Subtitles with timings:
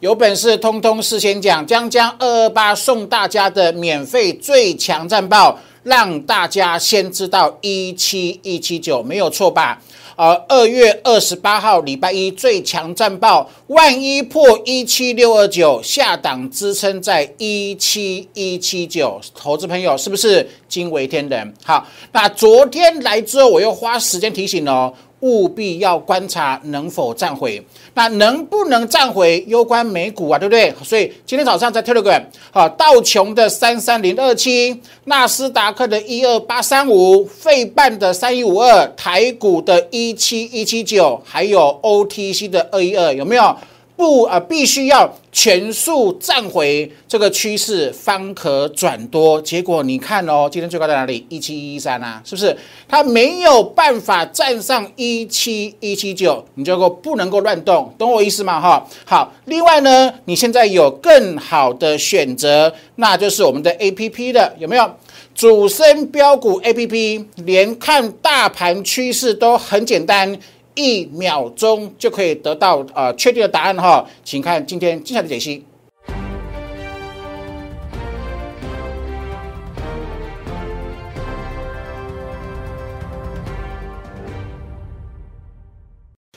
[0.00, 9.82] 有本事通通事先讲，将将二二八送大家的免费最强战报，让大家先知道一七一七九没有错吧？
[10.14, 21.52] 呃，二月二十八号礼拜一最强战报，万一破一七六二九，下档支撑在一七一七九，投资朋友是不是惊为天人？
[21.64, 24.94] 好，那昨天来之后，我又花时间提醒哦。
[25.20, 27.60] 务必要观察能否站回，
[27.94, 30.72] 那能不能站回，攸关美股啊，对不对？
[30.84, 32.22] 所以今天早上在 Telegram，
[32.52, 43.56] 好，道琼的三三零二七，纳斯达克的一二八三五，费半的三一五二，台股的一七一七九，还有 OTC 的二一二，有没有？
[43.98, 49.42] 不啊，必须要全速站回这个趋势，方可转多。
[49.42, 51.26] 结果你看哦，今天最高在哪里？
[51.28, 52.56] 一七一三啊，是不是？
[52.86, 58.60] 它没有办法站上一七一七九，你就够不能够乱动，懂我意思吗？
[58.60, 59.32] 哈，好。
[59.46, 64.88] 另外呢，你现在有更好的选择，那就是我们的 A P P 的，有没有？
[65.34, 70.38] 主升标股 A P P，连看大盘趋势都很简单。
[70.78, 75.64] 一秒钟就可以得到呃确定的答案哈，请看今天精彩的解析。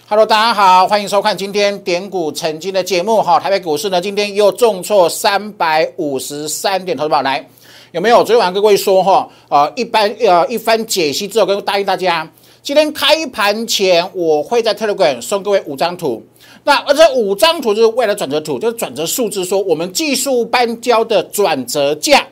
[0.07, 3.39] Hello，大家好，欢迎收看今天点股成金的节目哈。
[3.39, 7.47] 台北股市呢今天又重挫三百五十三点，投资宝来
[7.91, 8.17] 有没有？
[8.23, 12.27] 昨天晚上跟各位说哈，呃，一般呃一番解析之后，跟答应大家。
[12.63, 16.23] 今天开盘前，我会在 Telegram 送各位五张图。
[16.63, 22.27] 那而这五张图就是未来转折图，就是转折数字，说我们技术班交的转折价，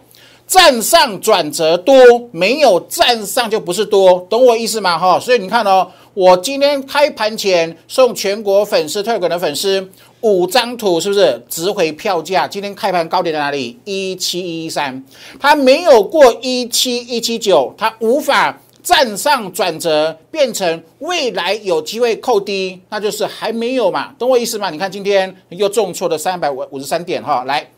[0.45, 1.95] 站上转折多，
[2.31, 4.99] 没有站上就不是多，懂我意思吗？
[4.99, 9.89] 哈，所以你看哦，我今天开盘前送全国粉丝 Telegram 的粉丝
[10.21, 12.47] 五张图，是不是值回票价？
[12.47, 13.79] 今天开盘高点在哪里？
[13.83, 15.03] 一七一三，
[15.39, 18.61] 它没有过一七一七九，它无法。
[18.81, 24.69] 站上转折变成未来有机会扣低，那就是还没有嘛，懂我意思吗？
[24.69, 27.69] 你看今天又重挫了三百五五十三点哈，来，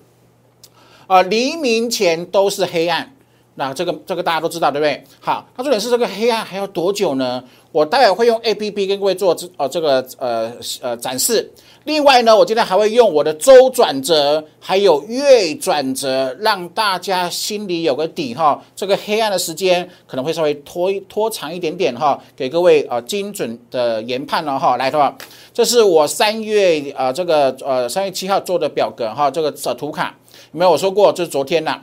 [1.07, 3.13] 啊，黎明前都是黑暗，
[3.55, 5.03] 那这个这个大家都知道对不对？
[5.19, 7.43] 好，它重点是这个黑暗还要多久呢？
[7.71, 10.51] 我待会会用 A P P 跟各位做这呃这个呃
[10.81, 11.51] 呃展示。
[11.85, 18.61] 另外呢，我今天还会用我的周转折，还有月转折，让大家心里有个底哈。
[18.75, 24.77] 这个黑暗的时间可能会稍微拖拖长一点点哈，给各位啊精准的研判了哈。
[24.77, 25.17] 来的话，
[25.53, 30.15] 这是我三月啊这个呃三月七号做的表格哈，这个呃图卡
[30.51, 31.11] 没有我说过？
[31.11, 31.81] 这是昨天呐，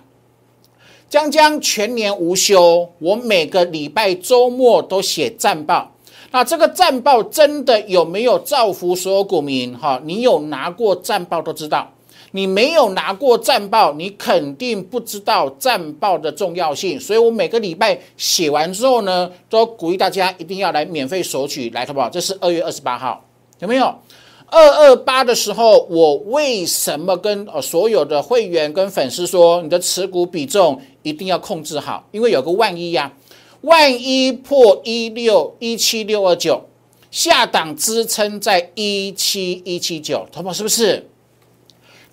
[1.09, 5.91] 将将全年无休，我每个礼拜周末都写战报。
[6.31, 9.77] 那这个战报真的有没有造福所有股民？
[9.79, 11.91] 哈，你有拿过战报都知道，
[12.33, 17.01] 你没有拿过战报，你肯定不知道战报的重要性。
[17.01, 22.11] 所以我每个礼拜写完之后呢，都鼓励大家一定要来免费索取，来，好不好？
[22.11, 23.25] 这是二月二十八号，
[23.61, 23.95] 有没有？
[24.51, 33.13] 二二八的时候，我为什么跟呃所有的会员跟粉丝说，你的持股比重一定要控制好，因为有个万一呀。
[33.63, 36.65] 万一破一六一七六二九，
[37.11, 41.09] 下档支撑在一七一七九，同胞是不是？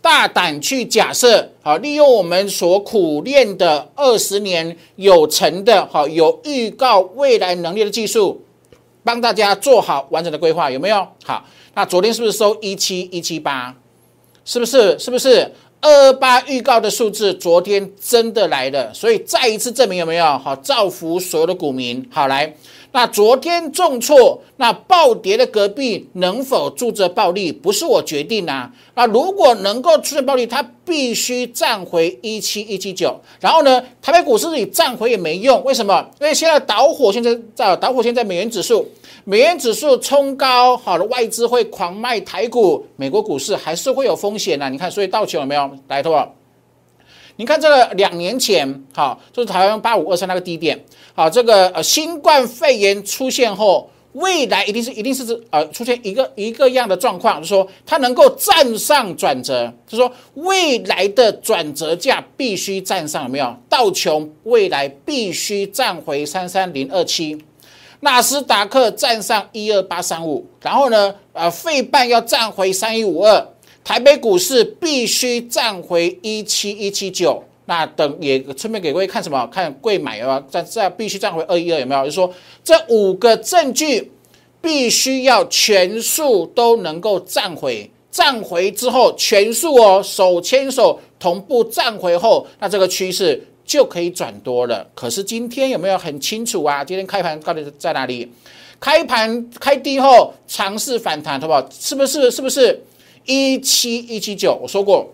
[0.02, 8.42] 大胆去假设，好，利用我们所苦练的二十年有成的，好有预告未来能力的技术，
[9.04, 11.08] 帮大家做好完整的规划，有没有？
[11.24, 13.76] 好，那昨天是不是收一七一七八？
[14.44, 14.98] 是不是？
[14.98, 15.52] 是不是？
[15.82, 22.04] 二八预告的数字，昨天真的来了，所以再一次证明有没有好造福所有的股民？
[22.10, 22.56] 好来，
[22.96, 27.52] 那昨天重挫，那暴跌的隔壁能否住着暴利？
[27.52, 28.72] 不是我决定啊。
[28.94, 33.20] 那如果能够出现暴利，它必须站回一七一七九。
[33.42, 36.10] 然后呢，台北股市里站回也没用，为什么？
[36.22, 38.88] 因为现在导火线在在导火线在美元指数。
[39.26, 44.70] 美元指数冲高，好的外资会狂卖台股，美国股市还是会有风险的。
[44.70, 46.16] 你看，所以道琼有没有来头？
[47.38, 50.80] 你看这个两年前，好，就是台湾八五二三那个低点，
[51.14, 63.56] 好，这个呃新冠肺炎出现后，未来一定是一定是呃出现一个一个样的状况，就是说它能够站上转折，就是说未来的转折价必须站上，有没有？
[63.68, 67.38] 道琼未来必须站回三三零二七。
[68.02, 73.48] 纳斯达克站上一二八三五，然后呢，呃，费半要站回三一五二，
[73.86, 77.42] 台北股市必须站回一七一七九。
[77.68, 79.48] 那等也顺便给各位看什么？
[79.48, 82.04] 看贵买啊，在在必须站回二一二，有没有？
[82.04, 82.32] 就是说
[82.64, 84.12] 这五个证据
[84.62, 94.88] 必须要全数都能够站回，站回之后，全数哦手牵手同步站回后，那这个趋势就可以转多了。
[94.94, 96.84] 可是今天有没有很清楚啊？
[96.84, 98.32] 今天开盘到底在哪里？
[98.80, 101.68] 开盘开低后尝试反弹，好不好？
[101.72, 102.30] 是不是？
[102.30, 102.80] 是不是
[103.26, 104.58] 一七一七九？
[104.62, 105.14] 我说过，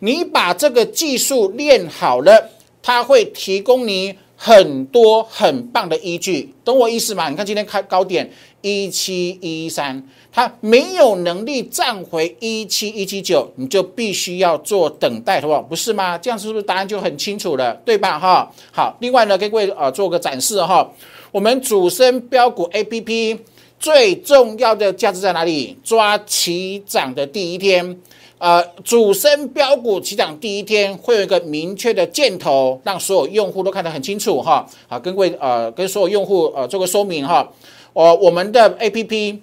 [0.00, 2.50] 你把这个技术练好了，
[2.82, 7.28] 它会提供你很多很棒的依据，懂我意思吗？
[7.28, 8.30] 你看今天开高点
[8.60, 15.62] 一七一三，它没有能力站回一七一七九，你就必须要做等待，好不好？
[15.62, 16.18] 不是吗？
[16.18, 18.18] 这样是不是答案就很清楚了，对吧？
[18.18, 20.86] 哈，好，另外呢，给各位呃做个展示哈。
[21.32, 23.38] 我们主升标股 A P P
[23.78, 25.76] 最重要的价值在哪里？
[25.84, 28.00] 抓起涨的第一天，
[28.38, 34.66] 呃，主升标股起涨第一天会有一个明确的箭头，让所有用户都看得很清楚哈。
[34.88, 37.48] 好，跟各位呃，跟所有用户呃做个说明哈。
[37.92, 39.42] 哦，我们的 A P P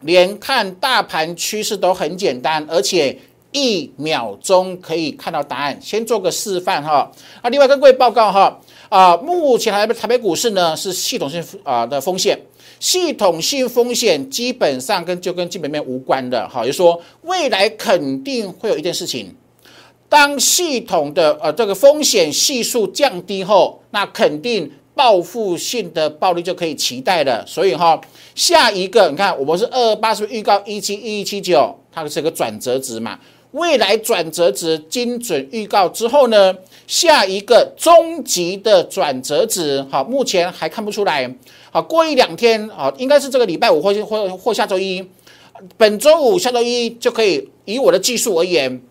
[0.00, 3.18] 连看大盘趋势都很简单，而且
[3.52, 5.78] 一秒钟可以看到答案。
[5.80, 7.10] 先做个示范哈。
[7.40, 8.58] 啊，另外跟各位报告哈。
[8.88, 12.38] 啊，目前台北台北股市呢是系统性啊的风险，
[12.78, 19.34] 系统性风险基本上跟就跟基本面无关的，好，就说未来肯定会有一件事情，
[20.10, 27.42] 当系统的呃这个风险系数降低后，那肯定报复性的暴力就可以期待了。
[27.46, 27.98] 所以哈，
[28.34, 33.18] 下一个你看我们是二二八，是不是预告一七一一七九，它是个转折值嘛？
[33.52, 36.54] 未来转折值精准预告之后呢，
[36.86, 41.34] 下一个终极的转折值，好，目前还看不出来。
[41.70, 45.06] 好，过一两天啊，应该是这个礼拜五或或或下周一，
[45.76, 48.82] 本周五、下周一就可以以我的技术而言，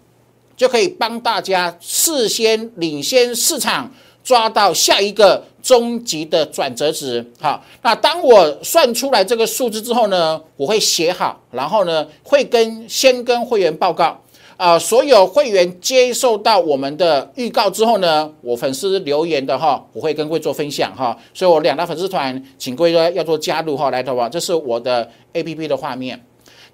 [0.55, 3.91] 就可以帮大家事先领先市场，
[4.23, 7.25] 抓到下一个终极的转折值。
[7.39, 14.21] 好，那当我算出来这个数字之后呢，我会写好，然后呢，会跟先跟会员报告。
[14.61, 21.17] 啊，所有会员接受到我们的预告之后呢，我粉丝留言的哈，我会跟各位做分享哈。
[21.33, 26.23] 所以我两大粉丝团，请各位要做加入哈，来的话，这是我的 A P P 的画面。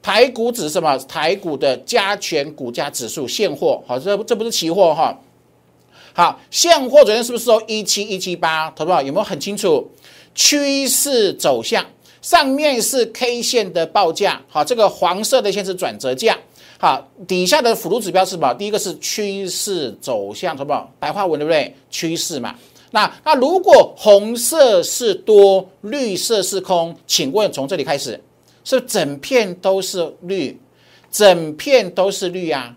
[0.02, 0.98] 台股指什么？
[1.08, 5.18] 台股的加权股价指数现货，好，这这不是期货哈。
[6.12, 8.70] 好，现货昨天是不是说一七一七八？
[8.72, 9.90] 投保有没有很清楚
[10.36, 11.86] 趋势走向？
[12.22, 16.38] 上面是 K 线的报价，好，这个黄色的线是转折价。
[16.80, 18.54] 好，底下的辅助指标是什么？
[18.54, 20.88] 第一个是趋势走向，什么？
[21.00, 21.76] 白话文对不对？
[21.90, 22.56] 趋势嘛。
[22.92, 28.22] 那那如果红色是多，绿色是空，请问从这里开始，
[28.64, 30.58] 是整片都是绿，
[31.12, 32.76] 整片都是绿啊？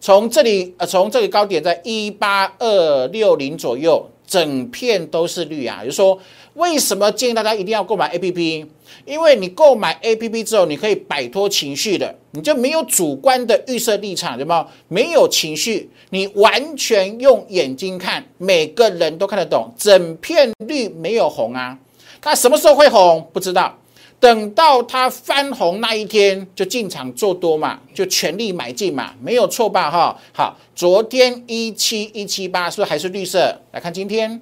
[0.00, 5.78] 从这里呃，从这个高点在一八二六零左右，整片都是绿啊。
[5.80, 6.18] 也就是说，
[6.56, 8.66] 为什么建议大家一定要购买 A P P？
[9.04, 14.66] 因为你购买 A P P 之后，你可以摆脱情绪的，你就没有主观的预设立场，对吗？
[14.88, 21.78] 没有情绪，你完全用眼睛看，每个人都看得懂，整片绿没有红啊。
[22.22, 23.28] 它什么时候会红？
[23.32, 23.78] 不知道。
[24.18, 29.90] 等到它翻红那一天，就进场做多嘛，就全力买进嘛，没有错吧？
[29.90, 33.60] 哈，好，昨天一七一七八是不是还是绿色？
[33.72, 34.40] 来看今天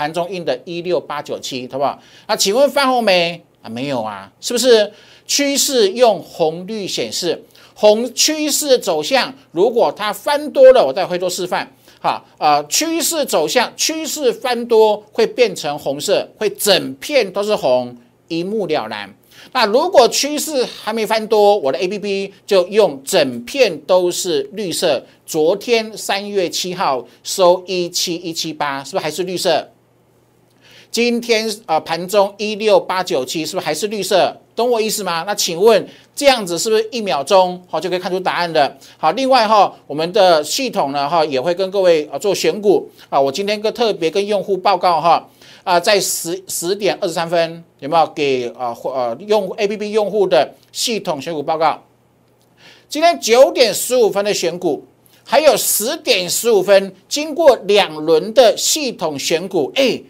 [0.00, 2.00] 盘中印的一六八九七，好不好？
[2.26, 3.38] 那请问翻红没？
[3.60, 4.90] 啊，没有啊，是不是
[5.26, 7.44] 趋势用红绿显示？
[7.74, 11.70] 红趋势走向，如果它翻多了，我再会做示范。
[12.00, 17.94] 好，啊，趋势走向，趋势翻多会变成红色，会整片都是红，
[18.28, 19.14] 一目了然。
[19.52, 25.04] 那如果趋势还没翻多，我的 A P P 就用整片都是绿色。
[25.26, 29.68] 昨天三月七号收一七一七八，是不是还是绿色？
[30.90, 34.36] 今天啊，盘中一六八九七是不是还是绿色？
[34.56, 35.22] 懂我意思吗？
[35.24, 38.76] 那请问这样子是不是一秒钟好就可以看出答案的？
[38.98, 43.20] 好，另外哈，我们的系统呢哈也会跟各位啊做选股啊。
[43.20, 45.28] 我今天跟特别跟用户报告哈
[45.62, 51.80] 啊，在十十点二十三分有没有给啊或呃用 A P P 用户的系统选股报告？
[52.88, 54.84] 今天九点十五分的选股，
[55.22, 60.02] 还有十点十五分经过两轮的系统选股，哎。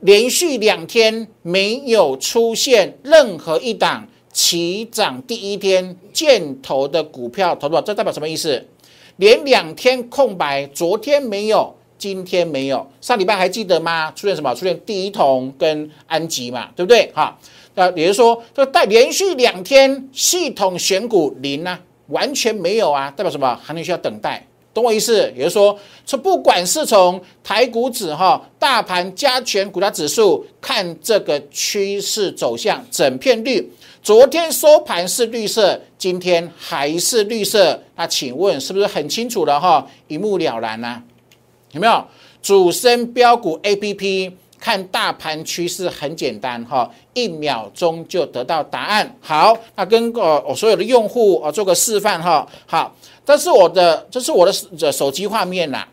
[0.00, 7.80] 连续两天没有出现任何一档起涨第一天箭头的股票，投不？
[7.80, 8.66] 这代表什么意思？
[9.16, 14.12] 连两天空白，昨天没有，今天没有，上礼拜还记得吗？
[14.12, 14.54] 出现什么？
[14.54, 17.10] 出现第一桶跟安吉嘛，对不对？
[17.14, 17.38] 哈，
[17.74, 23.58] 那也就是说，这带连续两天系统选股零啊，完全没有啊，代表什么？
[23.62, 24.46] 还能需要等待。
[24.76, 25.16] 懂我意思？
[25.34, 33.72] 也就是说，从不管是从台股指哈、大盘加权股价指数看这个趋势走向，整片绿。
[34.02, 37.82] 昨天收盘是绿色，今天还是绿色。
[37.96, 39.86] 那请问是不是很清楚了哈？
[40.08, 41.02] 一目了然呢？
[41.72, 42.04] 有没有？
[42.42, 49.16] 主升标股 A P P 看大盘趋势很简单哈，一秒钟就得到答案。
[49.20, 52.46] 好，那跟呃我所有的用户啊做个示范哈。
[52.66, 52.94] 好。
[53.26, 55.84] 这是我的，这是我的手手机画面呐，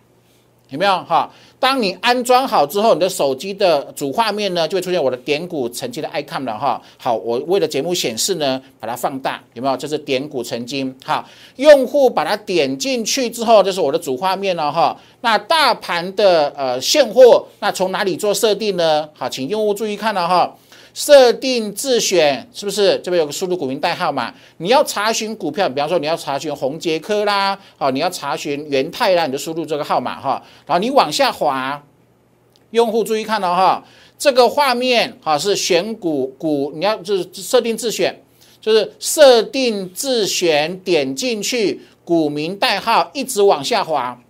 [0.73, 1.29] 有没有哈？
[1.59, 6.81] 当你安装好之后，你的手机的主画面呢，就会出现我的点股成金的 icon 了哈。
[6.97, 9.77] 好，我为了节目显示呢，把它放大，有没有？
[9.77, 10.93] 这是点股成金。
[11.05, 11.23] 好，
[11.57, 14.97] 用户把它点进去之后，这是我的主画面了哈。
[15.21, 19.07] 那大盘的呃现货，那从哪里做设定呢？
[19.13, 20.51] 好，请用户注意看了哈。
[20.93, 24.31] 设定自选是不是这边有个输入股民代号嘛？
[24.57, 30.43] 你要查询股票，比方说你要查询红杰科啦，好，你要查询元泰啦，你就输入这个号码哈。
[30.67, 31.83] 然后你往下滑，
[32.69, 33.83] 用户注意看了哈，
[34.19, 38.23] 这个画面哈是选股股，你要就是设定自选，
[38.61, 44.21] 就是设定自选，点进去股民代号，一直往下滑，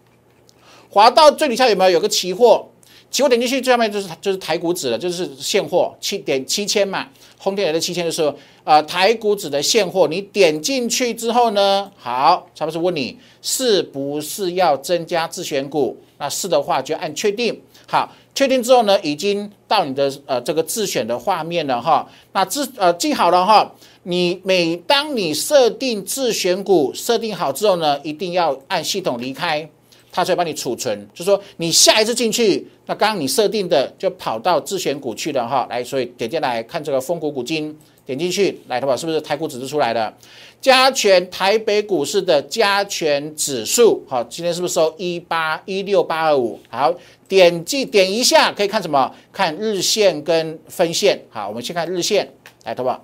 [0.89, 2.69] 滑到最底下有没有有个期货？
[3.13, 10.07] 期货点进去，最上面就是就是台股指的，就是现货七点七千嘛，红天来的七千就是呃台股指的现货。
[10.07, 15.95] 你点进去之后呢，好，他们是问你是不是要增加自选股？
[16.17, 17.61] 那是的话就按确定。
[17.87, 22.09] 好，确定之后呢，已经到你的呃这个自选的画面了哈。
[22.31, 29.69] 那自呃记好了哈，你每当你设定自选股设定好之后呢，一定要按系统离开。
[30.15, 35.65] 它就会帮你储存，就说你下一次进去，那刚刚你设定的就跑到自选股去了哈。
[35.71, 40.13] 来，所以点进来看这个丰股股金，点进去来的话，是不是台股指数出来的？
[40.61, 46.59] 加权台北股市的加权指数，好，今天是不是收一八一六八二五？
[46.69, 46.93] 好，
[47.27, 49.11] 点击点一下可以看什么？
[49.31, 51.19] 看日线跟分线。
[51.31, 52.31] 好，我们先看日线，
[52.65, 53.03] 来，好不好？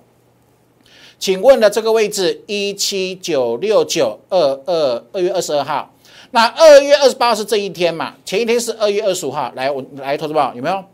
[1.18, 5.92] 请问的这个位置一七九六九二二二月二十二号。
[6.32, 8.14] 那二月二十八号是这一天嘛？
[8.24, 9.50] 前一天是二月二十五号。
[9.56, 10.84] 来，我来投资报有没有？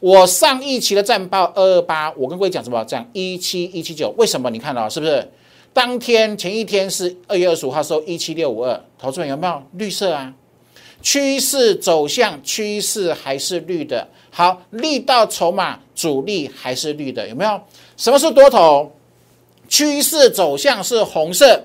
[0.00, 2.84] 我上一期的战报二二八，我跟各位讲什么？
[2.84, 4.50] 讲一七一七九，为什么？
[4.50, 5.28] 你看到是不是？
[5.72, 10.32] 当天前一天是二月二十五号收一七六五二，投资人有没有绿色啊？
[11.02, 14.06] 趋势走向趋势还是绿的。
[14.30, 17.60] 好，力道筹码主力还是绿的，有没有？
[17.96, 18.92] 什么是多头？
[19.68, 21.60] 趋势走向是红色。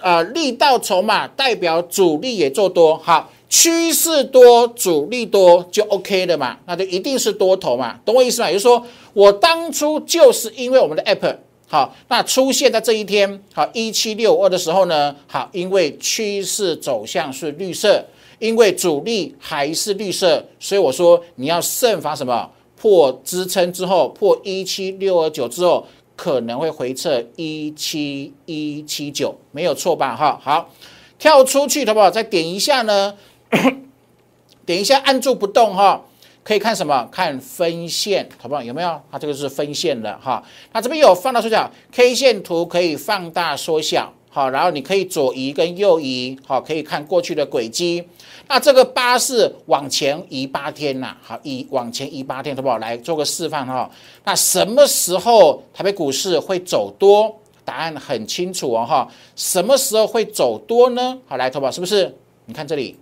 [0.00, 8.48] 啊，力道筹码代表主力也做多，好，趋势多，主力多就 OK 的嘛，那就一定是多头嘛，懂我意思吗？
[8.48, 8.84] 也就是说，
[9.14, 11.36] 我当初就是因为我们的 App
[11.66, 18.04] 好，那出现在这一天好一七六二的时候呢，好，因为趋势走向是绿色，
[18.38, 22.50] 因为主力还是绿色，所以我说你要慎防什么
[22.80, 25.86] 破支撑之后，破一七六二九之后。
[26.16, 30.16] 可能会回撤一七一七九，没有错吧？
[30.16, 30.70] 哈，好，
[31.18, 32.10] 跳出去，好不好？
[32.10, 33.14] 再点一下呢？
[34.64, 36.02] 点一下，按住不动哈，
[36.42, 37.06] 可以看什么？
[37.12, 38.62] 看分线，好不好？
[38.62, 39.00] 有没有？
[39.12, 40.42] 它这个是分线的哈。
[40.72, 48.06] 那这边有放大缩小，K 线图可以放大缩小，好，然后你可以左移跟右移，好，可以看过去的轨迹。
[48.46, 52.76] 那这个八是往前移八天呐，好，移往前移八天，好不好？
[52.76, 53.90] 来做个示范哈。
[54.24, 57.34] 那什么时候台北股市会走多？
[57.64, 59.08] 答案很清楚哦哈。
[59.34, 61.16] 什么时候会走多呢？
[61.26, 62.14] 好，来，投保是不是？
[62.44, 62.94] 你看这里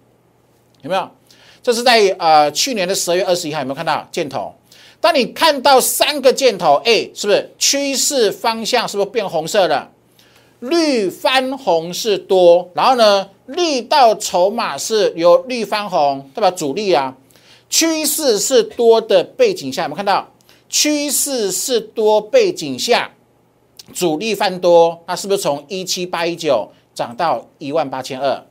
[0.82, 1.10] 有没有？
[1.64, 4.54] 这是在呃去年的十二月二十一号，有没有看到箭头？
[5.00, 9.90] 当你看到三个箭头，哎，是不是趋势方向是不是变红色了？
[10.68, 13.28] 绿翻红是多，然后呢？
[13.46, 17.14] 绿到筹码是由绿翻红，代表主力啊，
[17.68, 20.30] 趋势是多的背景下，我们看到？
[20.70, 23.12] 趋势是多背景下，
[23.92, 28.42] 主力翻多，那是不是从一七八一九涨到一万八千二？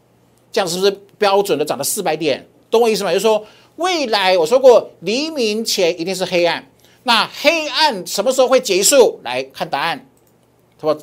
[0.51, 2.47] 这样是不是标准的涨了四百点？
[2.69, 3.11] 懂我意思吗？
[3.11, 3.43] 就是说，
[3.77, 6.63] 未来我说过，黎明前一定是黑暗，
[7.01, 9.19] 那黑暗什么时候会结束？
[9.23, 10.07] 来看答案，
[10.79, 11.01] 他说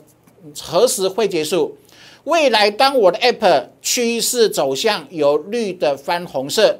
[0.60, 1.76] 何时会结束？
[2.24, 6.78] 未来，当我的 App 趋势走向由绿的翻红色，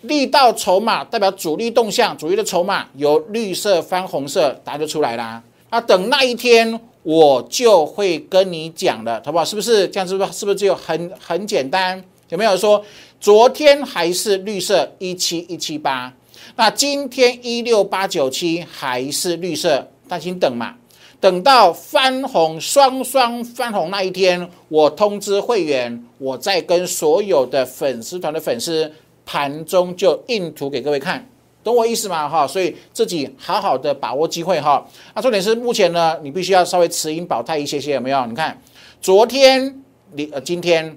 [0.00, 5.42] 力道筹码代表主力动向，主力的筹码由绿色翻红色，答案就出来啦。
[5.70, 9.44] 那等那一天，我就会跟你讲了，好不好？
[9.44, 10.08] 是不是这样？
[10.08, 10.32] 是不是？
[10.32, 12.02] 是不是就很很简单？
[12.30, 12.82] 有没有说
[13.20, 16.10] 昨天还是绿色一七一七八，
[16.56, 19.86] 那今天一六八九七还是绿色？
[20.08, 20.74] 但请等嘛。
[21.20, 28.92] 等到翻红双双翻红那一天，我通知会员，我再跟所有的粉丝团的粉丝
[29.26, 31.28] 盘中就印图给各位看，
[31.64, 32.28] 懂我意思吗？
[32.28, 34.86] 哈，所以自己好好的把握机会哈。
[35.14, 38.24] 那重点是目前呢，你必须要稍微持盈保泰一些些，有没有？
[38.26, 38.56] 你看
[39.00, 39.82] 昨天
[40.12, 40.96] 你呃今天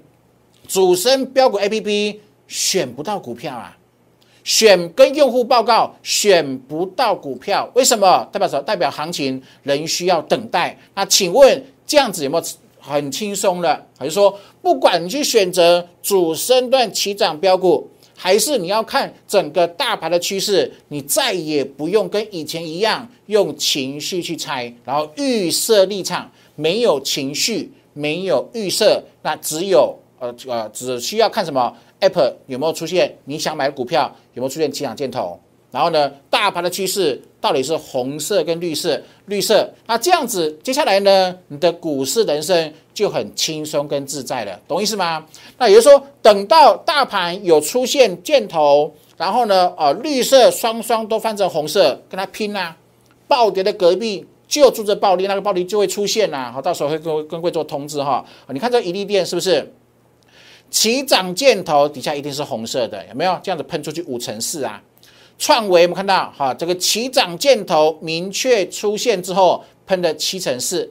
[0.68, 3.76] 主升标股 A P P 选不到股票啊。
[4.44, 8.28] 选跟用户报告选不到股票，为什么？
[8.32, 8.62] 代表什么？
[8.62, 10.76] 代表行情仍需要等待。
[10.94, 12.44] 那请问这样子有没有
[12.80, 13.80] 很轻松了？
[13.96, 34.14] 还是说，不管你去选择主升段起涨标股，还是你要看整个大盘的趋势，你再也不用跟以前一样用情绪去猜，然后预设立场，没有情绪，没有预设，那只有呃呃，只需要看什么？Apple 有没有出现你想买的股票？
[34.34, 35.40] 有没有出现起涨箭头？
[35.70, 39.00] 然后呢，大盘的趋势到底是红色跟绿色？
[39.24, 45.24] 绿色，那这样子，接下来呢，你的股市人生就很轻松跟自在了，懂意思吗？
[45.56, 52.76] 那也就是说，等到大盘有出现箭头，然后呢，呃，绿色双双都翻成红色，跟它拼啊，
[53.26, 56.52] 暴跌的隔壁就住着暴利，那个暴利就会出现啦。
[56.52, 58.22] 好，到时候会跟跟各位做通知哈。
[58.48, 59.72] 你看这一利店是不是？
[60.72, 64.82] 起涨箭头底下一定是红色的，有没有这样子喷出去五乘四啊？
[65.38, 70.90] 创维我们看到哈，这个起涨箭头明确出现之后喷的七乘四，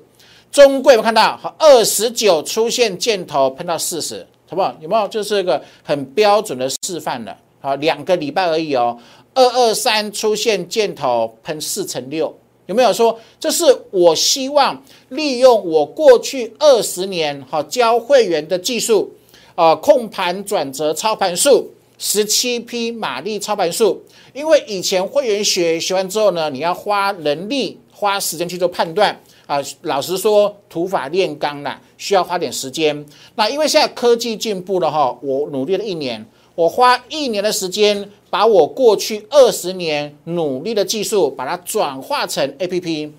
[0.51, 4.71] 中贵我们看到哈二十九出现箭头喷到四十，好不好？
[4.79, 5.07] 有没有？
[5.07, 7.35] 就是一个很标准的示范了。
[7.59, 8.95] 好，两个礼拜而已哦。
[9.33, 12.31] 二二三出现箭头喷四乘六，
[12.67, 19.11] 有没有说这是我希望利用我过去二十年哈教会员的技术。
[19.55, 24.01] 呃，控盘转折操盘术，十七匹马力操盘术。
[24.33, 29.59] 因为以前会员学学完之后呢，你要花人力、花时间去做判断啊。
[29.81, 33.05] 老实说，土法炼钢啦，需要花点时间。
[33.35, 43.11] 那因为现在科技进步了哈，我努力了一年，我花一年的时间，把我过去二十年努力的技术，把它转化成 A P P。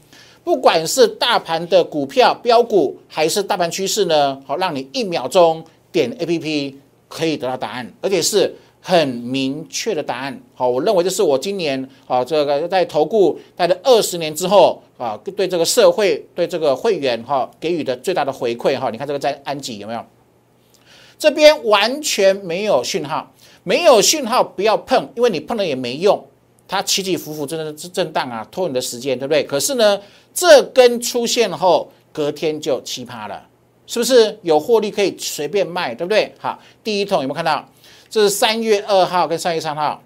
[0.43, 5.63] 不管是大盘的股票标股，还是大盘趋势呢，好，让你一秒钟。
[5.93, 10.41] 点 A P P 可以得到答案，而且是很明确的答案。
[10.55, 18.91] 好，我认为这是我今年啊，这个在投顾待了二十年之后啊，对这个社会、对这个会员哈给予的最大的回馈哈。
[18.91, 20.05] 你看这个在安吉有没有？
[21.19, 26.27] 这边完全没有讯号，没有讯号不要碰，因为你碰了也没用，
[26.67, 29.45] 它起起伏伏真的是震荡啊，拖你的时间，对不对？
[29.45, 30.01] 可是呢，
[30.35, 33.47] 这根出现后，隔天就奇葩了。
[33.87, 36.33] 是不是有获利可以随便卖，对不对？
[36.39, 37.69] 好，第一桶有没有看到？
[38.09, 40.03] 这是三月二号跟三月三号。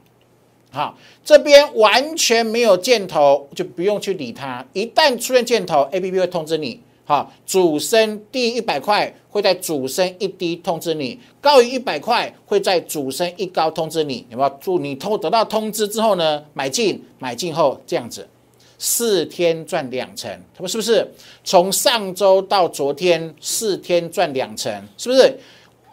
[0.71, 4.65] 好，这边完全没有箭头，就不用去理它。
[4.73, 6.81] 一旦出现箭头，A P P 会通知你。
[7.05, 14.27] 好，主升低一百块，会在主升一低通知你；高于一百块，会在主升一高通知你。
[14.29, 14.59] 有没有？
[14.61, 16.45] 祝你通得到通知之后呢？
[16.53, 18.29] 买进，买进后这样子。
[18.79, 21.07] 四天赚两成，他们是不是
[21.43, 24.73] 从上周到昨天四天赚两成？
[24.99, 25.39] 是不是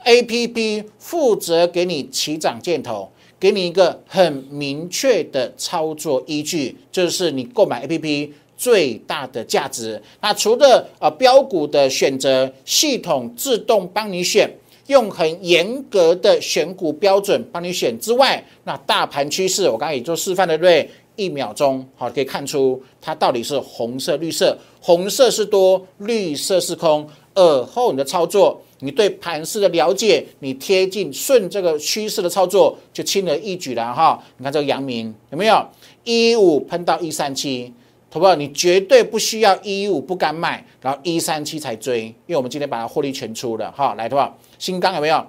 [0.04, 10.02] ？A P P 负责给你起涨箭头，给你一个很明确的操作依据，就是你购买 A P P 最大的价值。
[10.22, 14.50] 那除了呃标股的选择，系统自动帮你选，
[14.88, 20.90] 用很严格的选股标准帮你选之外，那大盘趋势我刚才也做示范了，对？
[21.16, 24.58] 一秒钟，好，可以看出它到底是红色、绿色。
[24.82, 27.08] 红色是多，绿色是空。
[27.36, 34.22] 而后你的操作，你对盘势的了解，你贴近顺这个趋势的操作，就轻而易举了哈。
[34.38, 35.66] 你看这个阳明有没有
[36.04, 37.74] 一五喷到一三七，
[38.12, 43.96] 投票你绝对不需要一五不敢买，然后一三七才追，因为我们今天把它获利全出了哈。
[43.96, 45.26] 来，投票新钢有没有？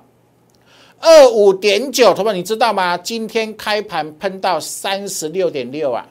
[1.01, 2.97] 二五点九，同学，你知道吗？
[2.97, 6.07] 今天开盘喷到三十六点六啊，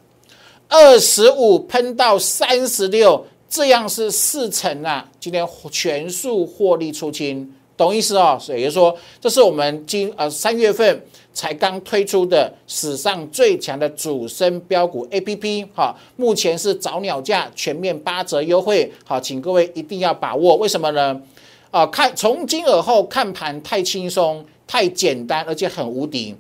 [0.70, 5.10] 二十五喷到三十六，这样是四成啊。
[5.20, 8.38] 今天全数获利出清，懂意思哦？
[8.40, 20.56] 所以就说，这是我们今呃三月份才刚推出的史上最强的主升标股 A P P 哈，目前是早鸟价全面八折优惠，好，请各位一定要把握。
[20.58, 21.20] 为什么呢？
[21.72, 24.46] 啊，看从今而后看盘太轻松。
[24.68, 26.36] 太简单，而且很无敌。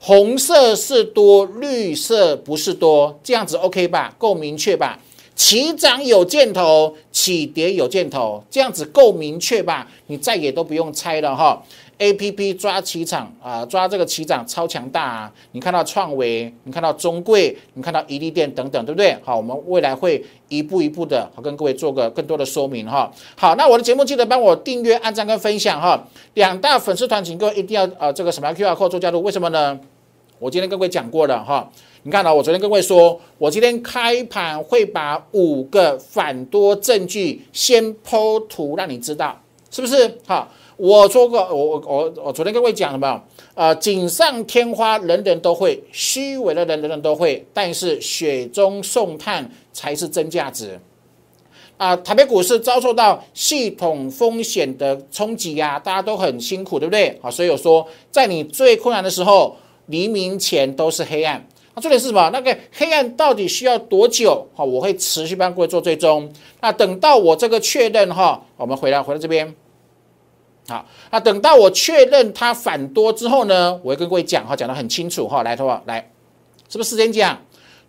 [0.00, 4.14] 红色是多，绿色不是多，这样子 OK 吧？
[4.18, 4.98] 够明确吧？
[5.34, 9.90] 起涨有箭头，起跌有箭头，这样子够明确吧？
[10.06, 11.60] 你再也都不用猜了哈。
[11.98, 15.32] A P P 抓起涨啊，抓这个起涨超强大啊！
[15.52, 19.16] 你看到创维，你看到中贵，你看到宜利电等等，对不对？
[19.22, 23.10] 好，我们未来会一步一步的，好跟各位做个更多的说明哈。
[23.36, 26.04] 好，那我的节目记得帮我订阅、按赞跟分享哈。
[26.34, 29.78] 两大粉丝团，请各位一定要呃这个什么 Q R code 做加入，为什么呢？
[30.40, 31.70] 我今天跟各位讲过了哈。
[32.02, 40.18] 你看到我昨天跟各位说，我今天开盘会把五个反多证据先剖图，让你知道是不是？
[40.26, 40.48] 好。
[40.76, 43.22] 我说过，我我我昨天跟各位讲什么？
[43.54, 47.46] 呃，锦上添花，人人都会；虚伪的人，人人都会。
[47.52, 50.80] 但是雪中送炭才是真价值。
[51.76, 57.18] 啊，台北股市遭受到系统风险的冲击呀，大家都很辛苦，对不对？
[57.22, 59.56] 啊，所以我说，在你最困难的时候，
[59.86, 61.44] 黎明前都是黑暗。
[61.76, 62.30] 那重点是什么？
[62.32, 64.44] 那个黑暗到底需要多久？
[64.54, 66.28] 好，我会持续帮各位做追踪。
[66.60, 69.54] 那等到我这个确认哈，我们回来回到这边。
[70.66, 76.10] 好，那等到我确认它反多之后呢，我会跟各位讲哈，讲得很清楚哈，来，好不好来，
[76.70, 77.38] 是不是事先讲？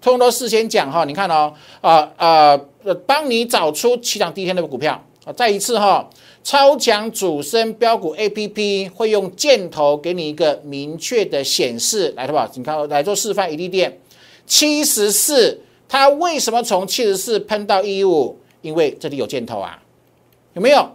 [0.01, 2.59] 通通都事先讲哈，你看哦，啊啊，
[3.07, 6.07] 帮你找出起涨第一天的股票啊，再一次哈，
[6.43, 13.97] 超强主升标股 A P P 会用箭头给你一个明确的显示，来，好不好你看来做示范，一利电
[14.45, 18.37] 七十四，它为什么从七十四喷到一五？
[18.61, 19.81] 因为这里有箭头啊，
[20.53, 20.87] 有没有？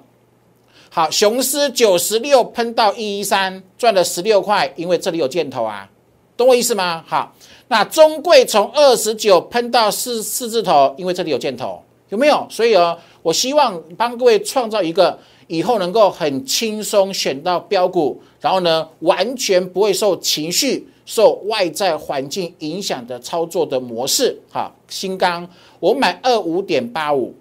[0.93, 5.89] 好，雄狮九十六喷到一一三，赚了十六块，因为这里有箭头啊，
[6.37, 7.05] 懂我意思吗？
[7.07, 7.33] 好，
[7.69, 12.45] 那中贵从二十九喷到四四字头，因为这里有箭头，有没有？
[12.51, 24.37] 所以哦，我希望帮各位创造一个以后能够很轻松选到标股，然后呢，完全不会受情绪、受外在环境影响的操作的模式。
[24.51, 25.49] 好，新钢
[25.79, 27.33] 我买二五点八五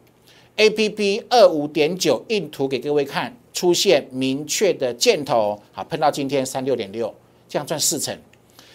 [0.58, 3.36] ，A P P 二五点九，印图给各位看。
[3.54, 7.14] 出现明确的箭头，好，碰到今天三六点六，
[7.48, 8.18] 这样赚四成。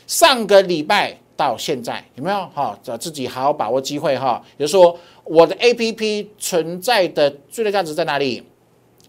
[0.07, 2.37] 上个礼拜到现在有没有？
[2.55, 4.43] 哈，找自己好好把握机会哈。
[4.57, 8.43] 比如说，我的 A P P 存在的最大价值在哪里？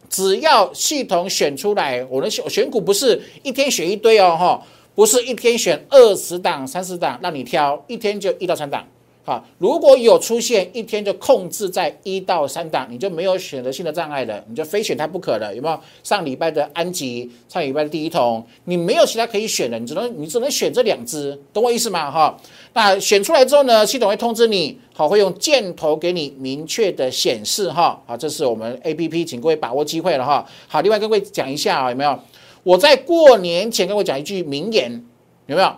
[0.08, 8.88] 只要系统选出来，我的选选股不是一天选一堆哦，哈，不是一天选二十档、三十档让你挑，一天就一到三档。
[9.28, 15.80] 好，如果有出现一天就控制在一到三档，你就没有选择性的障碍了，你就非选它不可了，有没有？
[16.04, 22.12] 上礼拜的安吉，上礼拜的第一桶，你没有其他可以选的，你只能你只能选这两只，懂我意思吗？
[22.12, 22.38] 哈，
[22.74, 30.46] 那选出来之后呢，系统会通知你，好，会用箭头给你明确的显示，哈，好，这是我们 A P P，请各位把握机会了，哈。
[30.68, 32.20] 好，另外各位讲一下啊，有没有？
[32.62, 35.04] 我在过年前跟我讲一句名言，
[35.48, 35.76] 有没有？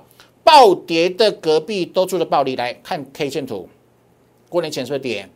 [0.47, 3.67] 暴跌的隔壁都住着暴利，来看 K 线图。
[4.47, 5.27] 过年前是不是跌？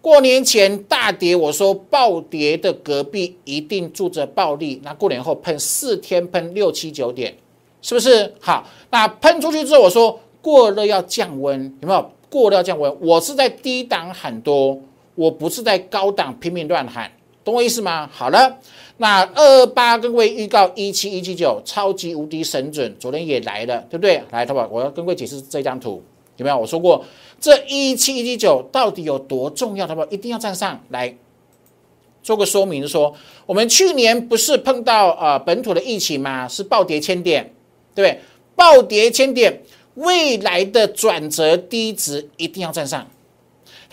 [0.00, 4.80] 过年前大跌，我说暴跌的隔壁一定住着暴利。
[4.84, 7.34] 那过年后喷四天喷六七九点，
[7.80, 8.32] 是不是？
[8.38, 12.12] 好，那喷出去之后，我说过热要降温，有没有？
[12.30, 14.80] 过热要降温，我是在低档喊多，
[15.16, 17.10] 我不是在高档拼命乱喊，
[17.44, 18.08] 懂我意思吗？
[18.12, 18.58] 好了。
[18.98, 24.22] 那二八跟各位预告一七一七九超级无敌神准，昨天也来了，对不对？
[24.30, 24.68] 来，淘宝？
[24.70, 26.00] 我要跟各位解释这张图，
[26.36, 26.56] 有没有？
[26.56, 27.04] 我说过
[27.40, 30.06] 这一七一七九到底有多重要，淘宝？
[30.06, 31.12] 一定要站上来
[32.22, 33.12] 做个说明，说
[33.44, 36.46] 我们去年不是碰到呃本土的疫情吗？
[36.46, 37.52] 是暴跌千点，
[37.96, 38.20] 对不对？
[38.54, 39.62] 暴跌千点，
[39.94, 43.04] 未来的转折低值一定要站上，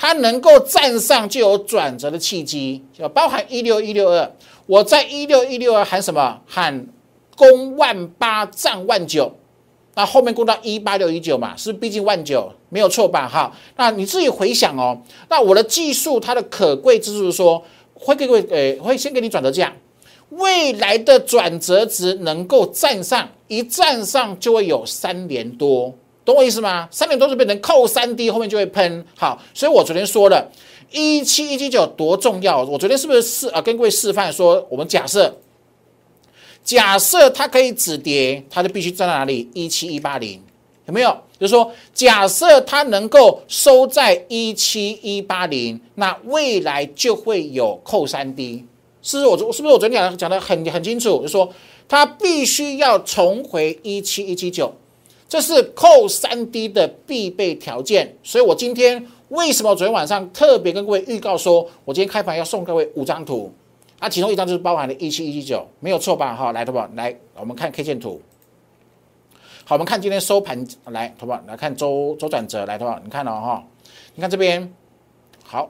[0.02, 4.32] 它能够站上就有转折的契机，就包含一六一六二。
[4.66, 6.40] 我在一六一六二喊什么？
[6.48, 6.88] 喊
[7.36, 9.36] 攻万八，战万九。
[9.96, 13.28] 那后面攻到一八六一九嘛，是毕竟万九没有错吧？
[13.28, 14.98] 哈，那你自己回想哦。
[15.28, 17.62] 那我的技术它的可贵之处是说，
[17.94, 19.76] 会给各位，呃，会先给你转折价，
[20.30, 25.94] 未来的转折值能够站上，一站上就会有三连多，
[26.26, 26.88] 懂我意思吗？
[26.92, 29.06] 三点多就变成扣三 D，后面就会喷。
[29.18, 30.52] 好，所以我昨天说了。
[30.92, 32.64] 一七一七九多重要？
[32.64, 33.62] 我昨天是不是示啊？
[33.62, 35.32] 跟各位示范说，我们假设，
[36.64, 39.48] 假设它可以止跌，它就必须站在哪里？
[39.54, 40.42] 一七一八零
[40.88, 41.16] 有没有？
[41.40, 48.66] 就是说，假设它能够收在一七一八零，那未来就会有扣三 D。
[49.04, 51.18] 是不是我昨是不是我昨天讲讲的很很清楚？
[51.18, 51.54] 就是说，
[51.88, 54.74] 它必须要重回一七一七九，
[55.30, 58.18] 这是扣三 D 的必备条件。
[58.22, 59.08] 所以我今天。
[59.30, 63.54] 为什么昨天晚上特别跟各位预告说，我今天开盘要送各位五张图
[64.00, 64.10] 啊？
[64.10, 66.36] 其中一张就是包含了一七一七九，没有错吧？
[66.36, 66.90] 哈，来，好不好？
[66.96, 68.20] 来，我们看 K 线图。
[69.66, 71.40] 好，我们看今天收盘，来，好不好？
[71.46, 73.00] 来看周周转折，来，好不好？
[73.04, 73.64] 你看了哈？
[74.16, 74.74] 你看这边，
[75.44, 75.70] 好，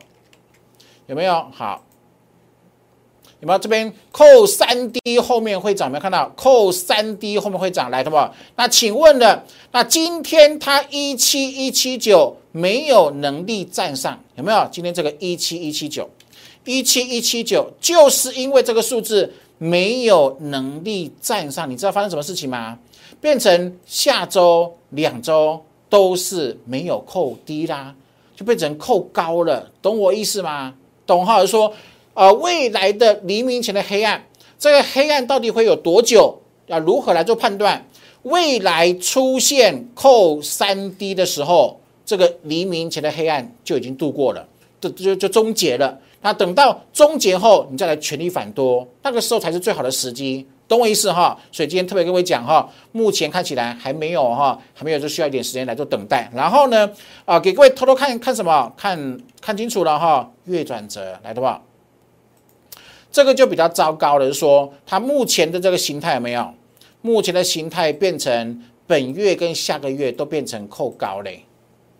[1.07, 1.45] 有没有？
[1.51, 1.83] 好，
[3.41, 3.59] 有没有？
[3.59, 6.31] 这边扣三 D 后面会涨，有没有看到？
[6.35, 8.17] 扣三 D 后面会涨，来，的不？
[8.55, 14.67] 那请问了，那今天它一七一七九没有能力站上，有没有？
[14.71, 16.09] 今天这个一七一七九，
[16.65, 22.77] 一七一七九，就是因为这个数字没有能力站上，你知道发生什么事情吗？
[23.21, 27.93] 变成下周两周都是没有扣低啦，
[28.35, 30.73] 就变成扣高了，懂我意思吗？
[31.05, 31.45] 懂哈？
[31.45, 31.73] 说，
[32.19, 34.21] 呃，未来的黎明前的黑暗，
[34.57, 36.37] 这个黑暗到底会有多久？
[36.67, 37.87] 要如何来做判断？
[38.23, 44.45] 未来出现扣三 D 的时候，这个黎明前的黑暗就已经度过了，
[44.81, 45.97] 就就就终结了。
[46.19, 50.45] 那等到终结后，你再来全力反多，那个时候才是最好的时机。
[50.67, 56.29] 懂我意思哈，所以今天特别跟各位讲哈，目前看起来还没有哈，还没有，就需要一点时间来做等待。
[56.35, 56.91] 然后呢，
[57.23, 58.69] 啊，给各位偷偷看看什么？
[58.75, 61.61] 看看清楚了哈，月转折来的话，
[63.11, 66.47] 这个就比较糟糕的是说，它目前的这个形态有没有？
[67.01, 71.43] 目前的形态变成本月跟下个月都变成扣高嘞，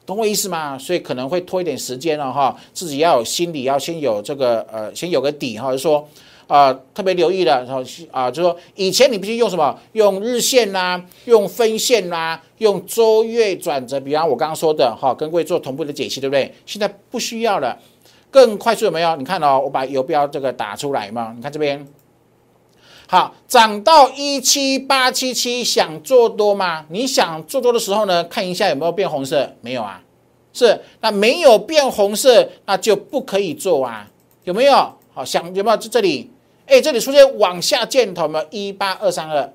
[0.06, 0.78] 懂我意思吗？
[0.78, 6.08] 所以可能会拖一点时间了哈，自己要有心理要先有这个呃，先有个底哈，就说。
[6.50, 9.80] 啊，特别留意的，然后啊，就说以前你必须用什么？
[9.92, 16.52] 用日线啦，用分线啦，用周月转折，比方我刚刚说的哈，跟各位做同步的解析，对不对？
[16.66, 17.78] 现在不需要了，
[18.32, 19.16] 更快速有没有？
[19.16, 21.88] 你看哦，我把游标这个打出来嘛，你看这边，
[23.08, 26.86] 好，涨到一七八七七，想做多吗？
[26.90, 29.52] 你想做多的时候呢，看一下有没有变红色？
[29.62, 30.02] 没有啊，
[30.54, 34.08] 是那没有变红色，那就不可以做啊，
[34.44, 34.94] 有没有？
[35.14, 36.32] 好，想有没有这里？
[36.68, 38.44] 哎，这里出现往下箭头吗？
[38.52, 39.52] 一八二三二，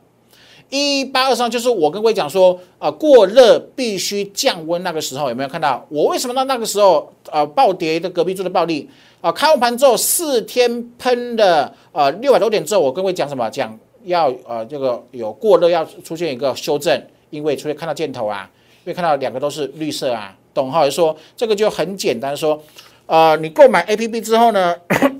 [0.70, 5.86] 一八二三就是我跟各位讲说，啊，过热必须降温那个时候有没有看到？
[5.88, 8.88] 我为什么到那个时候，啊，暴跌的隔壁做的暴利，
[9.20, 13.48] 啊，开完盘之后四天喷的，呃，六百多点之后，我跟各位讲什么？
[13.50, 17.00] 讲要呃这个有过热要出现一个修正，
[17.30, 18.50] 因为出现看到箭头啊，
[18.84, 20.88] 因为看到两个都是绿色啊，懂哈？
[20.90, 22.60] 说这个就很简单，说，
[23.06, 24.74] 呃，你购买 A P P 之后呢？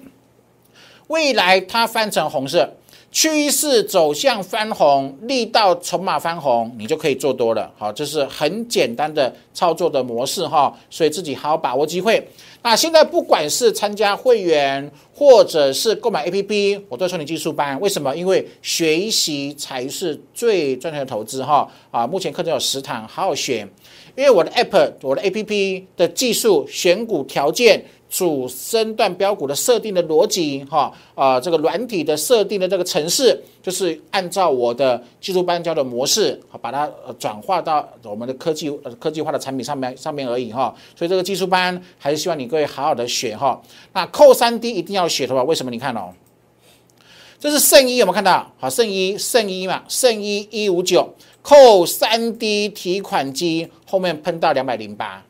[1.09, 2.67] 未来它翻成红色，
[3.15, 7.73] 趋势走向翻红，力道筹码翻红，你就可以做多了。
[7.79, 12.29] 好，这是很简单的操作的模式哈，所以自己好好把握机会。
[12.63, 17.81] 那现在不管是参加会员，或者是购买 APP，我都送你技术班。
[17.81, 18.13] 为什么？
[18.17, 21.71] 因为学习才是最赚钱的投资哈。
[21.93, 23.61] 啊，目前课程有十堂，好好学。
[24.17, 27.85] 因为我的 App，我的 APP 的技术选股条件。
[28.15, 40.73] 主升段标股的设定的逻辑，哈啊，这个软体的设定的这个程式，就是按照我的技术班教的模式，好把它转化到我们的科技科技化的产品上面上面而已哈。
[40.95, 43.61] 所以这个技术班还是希望你各位好好的学哈。
[43.95, 45.73] 那扣三 D 一定要学的话，为什么？
[45.73, 46.15] 你看哦，
[47.41, 48.49] 这是圣一有没有看到？
[48.61, 55.25] 好，圣一圣一嘛，圣一一五九扣三 D 提款机后面喷到两百零八，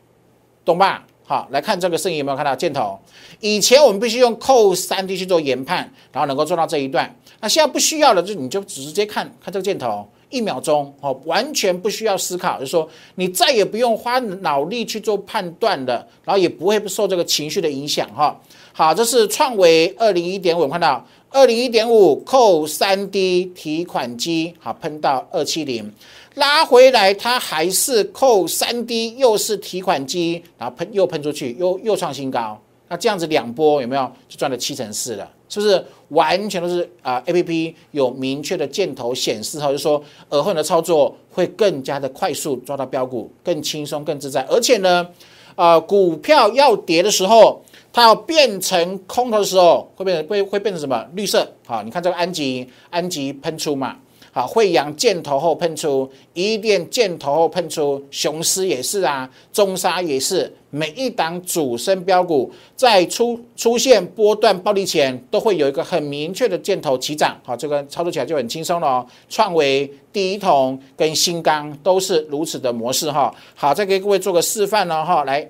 [0.66, 1.07] 懂吧？
[1.26, 2.98] 好，来看这个声音有没有看到箭头？
[3.40, 7.10] 以前我们必须用扣三 D 去做研判，然后能够做到这一段。
[7.40, 18.38] 那现在不需要了，就你就直接看看这个箭头，一秒钟哦，完全不需要思考，就说你再也不用花脑力去做判断了，然后也不会受这个情绪的影响哈。
[18.74, 21.02] 好，这是创维二零一点五，看到
[21.35, 25.92] 二零一点五扣三 D 提款机，好喷到二七零。
[26.37, 32.57] 拉回来，它还是扣三 D，又是提款机，然后喷又喷出去，又又创新高。
[32.87, 35.29] 那这样子两波有没有就赚了七成四了？
[35.49, 44.47] 是不是完全都是啊？A P P 有明确的箭头显示，哈，就说耳后的操作会更加的快速抓到标股，更轻松、更自在。
[44.49, 45.09] 而且呢，
[45.57, 47.63] 呃，股票要跌的时候，
[47.94, 51.07] 它要变成空头的时候，会变成会会变成什么？
[51.14, 51.48] 绿色。
[51.64, 53.96] 好，你看这个安吉，安吉喷出嘛。
[54.33, 67.38] 好，惠阳箭头后喷出，一电箭头后喷出，雄狮也是啊，中沙也是，每一档主升标股在出出现波段暴力前，都会有一个很明确的箭头起涨。
[67.44, 69.07] 好，这个操作起来就很轻松了哦。
[69.28, 73.33] 创维、第一桶跟新钢都是如此的模式哈。
[73.54, 75.22] 好，再给各位做个示范了哈。
[75.22, 75.48] 来，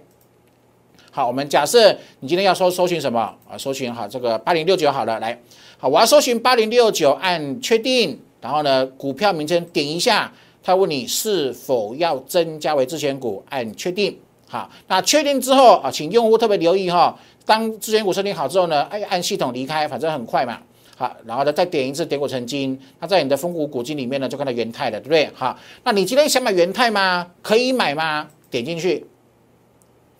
[1.16, 3.56] 好，我们假设你今天要搜搜寻什么啊？
[3.56, 5.40] 搜寻好这个八零六九好了，来，
[5.78, 8.18] 好，我要搜寻八零六九，按确定。
[8.40, 14.18] 然后呢，股票名称点一下，他问你是否要增加为自选股，按确定。
[14.48, 20.58] 好，那确定之后啊，请用户特别留意哈，当自选股设定好之后呢，哎，按系统离开，反正很快嘛。
[20.96, 25.30] 好，然后呢，再点一次点股成金，那在你的风股股金里面呢，就看到元泰了，对不对？
[25.32, 27.24] 好，那你今天想买元泰吗？
[27.40, 28.28] 可以买吗？
[28.50, 29.06] 点进去，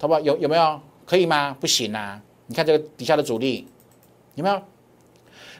[0.01, 0.21] 好不好？
[0.21, 0.81] 有有没有？
[1.07, 1.57] 可以吗？
[1.61, 2.21] 不行啊！
[2.47, 3.67] 你看这个底下的主力
[4.35, 4.61] 有没有？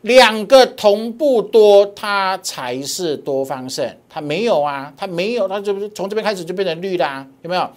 [0.03, 3.97] 两个同步多，它才是多方胜。
[4.09, 7.27] 它没有啊，它没有，它就从这边开始就变成绿的啊？
[7.43, 7.71] 有没有？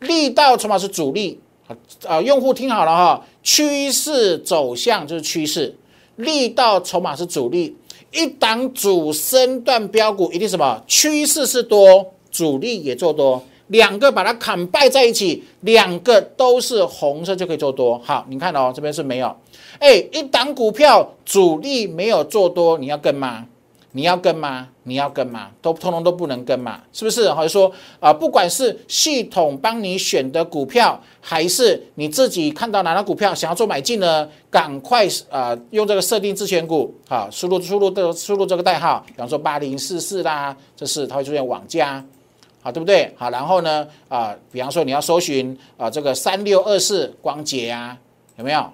[0.00, 1.40] 力道筹码是主力，
[2.06, 5.76] 啊，用户听好了哈，趋势走向就是趋势，
[6.16, 7.76] 力道筹码是主力。
[8.10, 10.82] 一档主升段标股一定什么？
[10.86, 13.44] 趋势是多，主力也做多。
[13.68, 17.98] 两个把它砍败在一起，两个都是红色就可以做多。
[18.04, 19.34] 好，你看哦，这边是没有。
[19.78, 23.46] 哎，一档股票主力没有做多，你要跟吗？
[23.92, 24.68] 你要跟吗？
[24.82, 25.48] 你要跟吗？
[25.62, 27.30] 都通通都不能跟嘛，是不是？
[27.32, 34.28] 或者说啊，不管是系统帮你选的股票，还是你自己看到哪张股票想要做买进呢？
[34.50, 42.04] 赶快啊，用这个设定自选股，好，输入输入的输入这个代号，比方说八零四四啦，这是它会出现网加。
[42.70, 43.12] 对不对？
[43.16, 43.86] 好，然后呢？
[44.08, 47.96] 啊，比方说你要搜寻啊，这个三六二四光捷啊，
[48.36, 48.70] 有没有？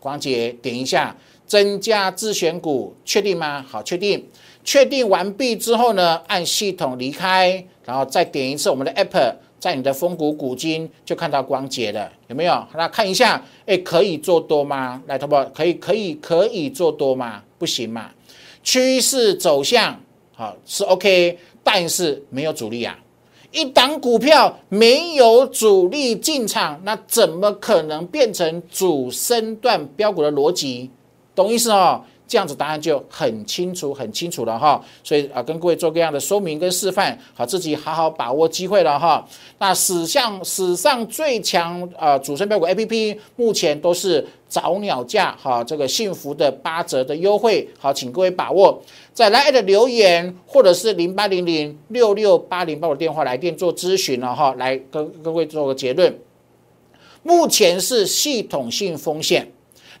[0.00, 3.64] 光捷点一下，增加自选股，确定吗？
[3.68, 4.24] 好，确定。
[4.64, 12.66] 确定完毕之后呢，按系统离开，然后再点一次我们的 App，在你的风谷股金就看到光捷了，有没有？
[12.74, 15.02] 那看一下，哎，可以做多吗？
[15.06, 17.42] 来，投保可以，可以，可以做多吗？
[17.58, 18.10] 不行嘛？
[18.62, 19.98] 趋势走向
[20.34, 21.38] 好是 OK。
[21.70, 22.98] 但是没有主力啊，
[23.52, 30.88] 一档股票没有主力进场，那怎么可能变成主升段标股的逻辑？
[31.34, 32.02] 懂意思哦？
[32.28, 39.26] 这样子答案就很清楚、很清楚了哈，所以啊，跟各位做各样的说明跟示范，好，自己好好把握机会了哈。
[39.58, 48.82] 那史上史上最强啊主升标股 A P P，目前都是早鸟价哈，这个幸福的八折的优惠，好，请各位把握。
[49.14, 56.14] 在来的留言或者是零八零零六六八零八的电话来电做咨询了哈，来跟各位做个结论，
[57.22, 59.50] 目前是系统性风险。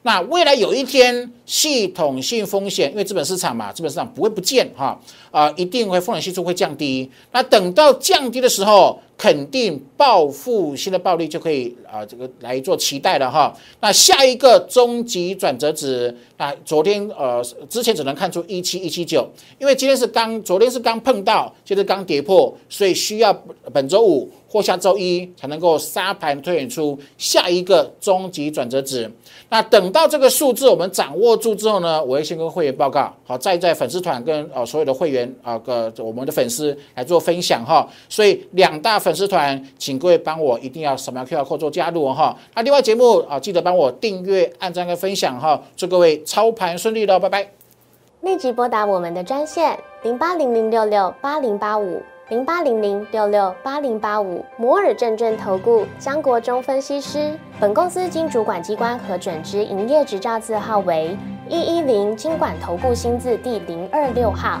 [0.02, 4.98] 那未来有一天，系统性风险，因为资本市场嘛，资本市场不会不见哈，
[5.30, 7.10] 啊一定会风险系数会降低。
[7.32, 13.52] 那等到降低的时候，肯定报复性的暴力就可以啊，这个来做期待了哈。
[13.80, 23.32] 那下一个终极转折值，那昨天呃之前只能看出一七一七九，因为今天是刚，昨天是刚碰到，就是刚跌破，所以需要
[23.72, 29.10] 本周五或下周一才能够沙盘推演出下一个终极转折值。
[29.48, 37.88] 那等到这个数字我们掌握住之后呢，我会先跟会员报告，好，再在粉丝团跟呃所有的会员啊个我们的粉丝来做分享哈。
[38.06, 38.98] 所以两大。
[38.98, 42.36] 粉丝团，请各位帮我一定要扫描 QR code 做加入哈。
[42.52, 45.58] 那另外节目啊，记得帮我订阅、按赞跟分享哈。
[45.76, 47.48] 祝各位操盘顺利喽，拜拜。
[48.22, 57.38] 立即拨打我们的专线零八零零六六八零八五零八零零六六八零八五摩尔证券投顾江国忠分析师。
[57.60, 61.16] 本公司经主管机关核准之营业执照字号为
[61.48, 64.60] 一一零金管投顾新字第零二六号。